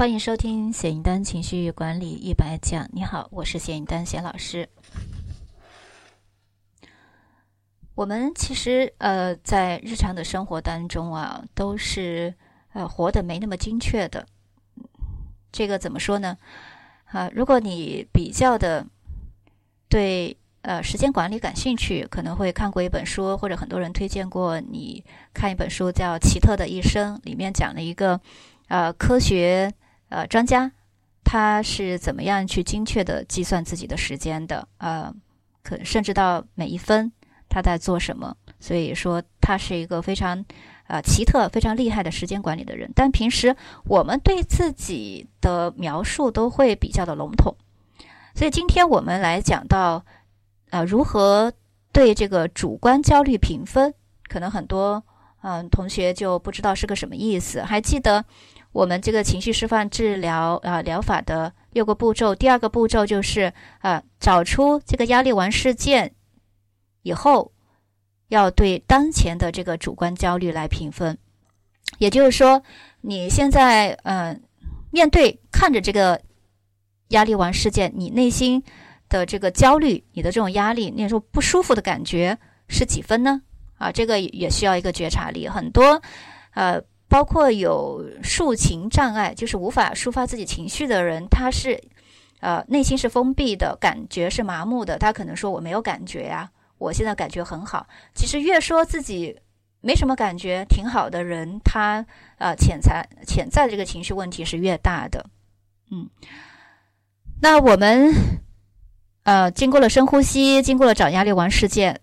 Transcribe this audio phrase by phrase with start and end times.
[0.00, 2.88] 欢迎收听谢影丹情绪管理一百讲。
[2.90, 4.66] 你好，我是谢影丹谢老师。
[7.94, 12.34] 我们其实呃，在日常的生活当中啊，都是
[12.72, 14.24] 呃活得没那么精确的。
[15.52, 16.38] 这个怎么说呢？
[17.04, 18.86] 啊，如果你比较的
[19.90, 25.04] 对呃时间管理感兴趣，可能会看过一本书，或者很多人推荐过你
[25.34, 28.18] 看一本书，叫《奇特的一生》，里面讲了一个
[28.68, 29.70] 呃科学
[30.10, 30.70] 呃专家，
[31.24, 35.10] 他是怎么样去精确的计算自己的时间的，呃，
[35.62, 37.10] 可甚至到每一分
[37.48, 40.44] 他在做什么，所以说他是一个非常。
[40.90, 47.54] 啊，奇特非常厉害的时间管理的人，但平时我们对自己的描述都会比较的笼统，
[48.34, 50.04] 所以今天我们来讲到，
[50.70, 51.52] 呃，如何
[51.92, 53.94] 对这个主观焦虑评分，
[54.28, 55.00] 可能很多
[55.42, 57.62] 嗯同学就不知道是个什么意思。
[57.62, 58.24] 还记得
[58.72, 66.14] 我们这个情绪释放治疗啊疗法的六个步骤，第二个步骤就是啊找出这个压力王事件
[67.02, 67.52] 以后。
[68.30, 71.18] 要对当前的这个主观焦虑来评分，
[71.98, 72.62] 也就是说，
[73.00, 74.40] 你现在嗯
[74.92, 76.22] 面对看着这个
[77.08, 78.62] 压力王事件，你内心
[79.08, 83.42] 的这个焦虑，你的这种压力，那种不舒服的感觉是几分呢？
[83.78, 85.48] 啊，这个也需要一个觉察力。
[85.48, 86.00] 很多
[86.54, 86.80] 呃，
[87.10, 91.78] 包括有抒情障碍，就是无法抒发自己情绪的人，他是
[92.38, 96.48] 呃内心是封闭的，感觉是麻木的，他可能说我没有感觉呀。
[96.78, 97.86] 我现在感觉很好。
[98.14, 99.36] 其实越说自己
[99.80, 102.06] 没什么感觉，挺好的人，他
[102.38, 105.26] 呃潜在潜在的这个情绪问题是越大的。
[105.90, 106.08] 嗯，
[107.42, 108.14] 那我们
[109.24, 112.00] 呃经过了深呼吸，经过了找压力王事件，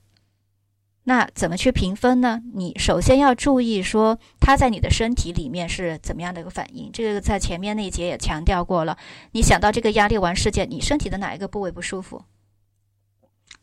[1.09, 2.41] 那怎么去评分呢？
[2.53, 6.91] 你首先要注意说它在你的身体里面是怎么样的一个反应。
[6.91, 8.97] 这个在前面那一节也强调过了。
[9.31, 12.25] 你想到这个压力王事件，你身体的哪一个部位不舒服？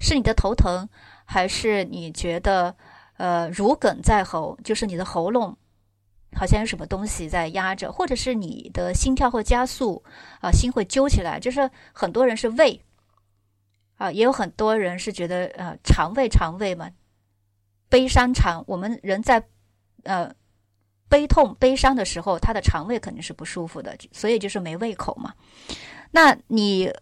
[0.01, 0.89] 是你的头疼，
[1.27, 2.75] 还是你觉得
[3.19, 5.55] 呃如鲠在喉，就是你的喉咙
[6.35, 10.03] 好像有什么东西在压着，或者是你的心跳会加速
[10.41, 12.81] 啊，心会揪起来，就是很多人是胃
[13.97, 16.89] 啊，也有很多人是觉得呃肠胃肠胃嘛，
[17.95, 19.45] 悲伤肠，我们人在
[20.03, 20.35] 呃
[21.09, 25.35] 悲痛悲伤的时候，他的肠胃肯定是不舒服的，所以就是没胃口嘛。
[26.11, 26.93] 那你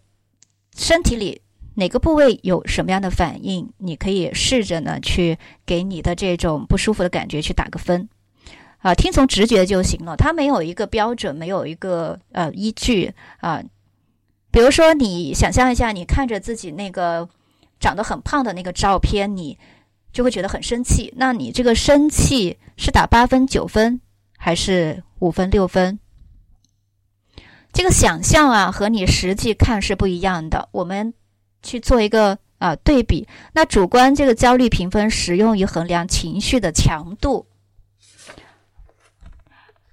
[0.76, 1.40] 身体里。
[1.74, 3.72] 哪个部位有什么样的反应？
[3.78, 8.10] 你可以试着呢去给你的这种不舒服的感觉去打个分，
[8.80, 10.14] 啊，听从直觉就行了。
[10.14, 13.62] 它没有一个标准，没有一个呃依据啊。
[14.50, 17.26] 比如说，你想象一下，你看着自己那个
[17.80, 19.58] 长得很胖的那个照片，你
[20.12, 21.12] 就会觉得很生气。
[21.16, 24.00] 那你这个生气是打八分、九分，
[24.36, 25.98] 还是五分、六分？
[27.72, 30.68] 这个想象啊，和你实际看是不一样的。
[30.72, 31.14] 我们。
[31.64, 37.46] 去做一个啊对比，那主观这个焦虑评分使用于衡量情绪的强度，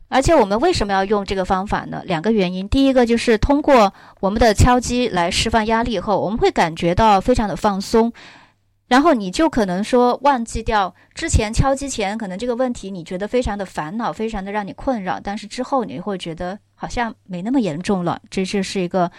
[0.08, 2.02] 而且我们为什么要用这个方法呢？
[2.08, 8.12] 两个原因，第一个就是通过我们的敲击来释放压力以后，我们会感觉到非常的放松，
[8.90, 19.10] 然后你就可能说忘记掉之前敲击前可能这个问题你觉得非常的烦恼，非常的让你困扰，但是之后你会觉得好像没那么严重了，这就是一个。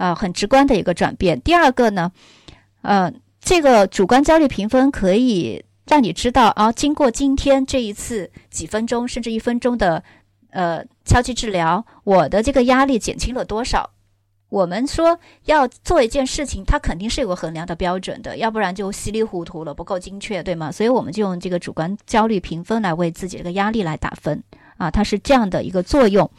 [0.00, 1.38] 啊，很直观的一个转变。
[1.42, 2.10] 第二个呢，
[2.80, 10.02] 呃，这个主观焦虑评分可以让你知道啊，经过今天这一次几分钟甚至一分钟的
[10.52, 13.90] 呃敲击治疗，我的这个压力减轻了多少？
[14.50, 20.70] 我们说要做一件事情，它肯定是有个衡量的标准的，要不然就稀里糊涂了，不够精确，对吗？
[20.70, 24.42] 所以我们就用这个主观焦虑评分来为自己这个压力来打分
[24.76, 26.30] 啊，它是这样的一个作用。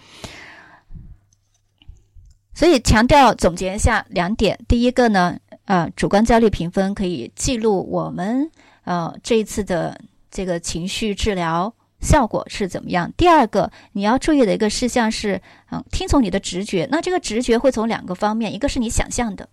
[2.53, 8.51] 所以强调总结一下两点：第一个呢，呃，主观焦虑评分可以记录我们
[8.83, 9.99] 呃这一次的
[10.29, 15.41] 这个情绪治疗效果是怎么样；第二个，你要注意的一个事项是，
[15.71, 16.87] 嗯，听从你的直觉。
[16.91, 19.47] 那这个直觉会从两个方面，一个是你想象的，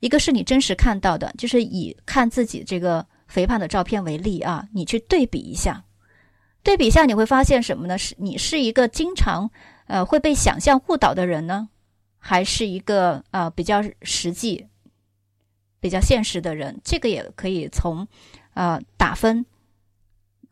[0.00, 1.34] 一个是你真实看到的。
[1.36, 5.84] 就是以看自己这个肥胖的照片为例啊，你去对比一下，
[6.62, 7.98] 对比一下你会发现什么呢？
[7.98, 9.50] 是你是一个经常。
[9.88, 11.70] 呃，会被想象误导的人呢，
[12.18, 14.66] 还是一个呃比较实际、
[15.80, 16.78] 比较现实的人？
[16.84, 18.06] 这个也可以从
[18.52, 19.46] 呃打分，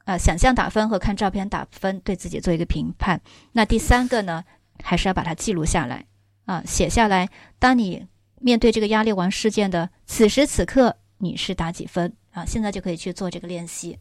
[0.07, 3.21] 啊想象打分和看照片打分，对自己做一个评判。
[3.53, 4.43] 那第三个呢，
[4.83, 6.07] 还是要把它记录下来
[6.47, 7.29] 啊，写下来。
[7.59, 8.07] 当你
[8.41, 12.47] 面对这个压力王事件的此时此刻，你是打几分啊？
[12.47, 13.99] 现在就可以去做这个练习。